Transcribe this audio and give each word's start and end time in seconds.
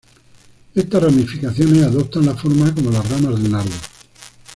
Estas 0.73 1.03
ramificaciones 1.03 1.83
adoptan 1.83 2.25
la 2.25 2.33
forma 2.33 2.73
como 2.73 2.89
las 2.89 3.07
ramas 3.07 3.39
de 3.39 3.47
un 3.47 3.53
árbol. 3.55 3.71